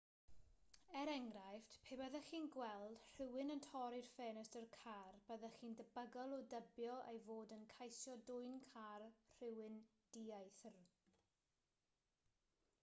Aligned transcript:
er 0.99 1.09
enghraifft 1.15 1.75
pe 1.87 1.97
byddech 1.97 2.29
chi'n 2.29 2.47
gweld 2.55 3.03
rhywun 3.17 3.55
yn 3.55 3.59
torri 3.65 3.99
ffenestr 4.07 4.65
car 4.77 5.19
byddech 5.27 5.59
chi'n 5.59 5.75
debygol 5.81 6.33
o 6.37 6.39
dybio 6.53 6.95
ei 7.11 7.19
fod 7.27 7.53
yn 7.57 7.67
ceisio 7.75 8.15
dwyn 8.31 8.59
car 8.71 9.05
rhywun 9.11 9.77
dieithr 10.17 10.81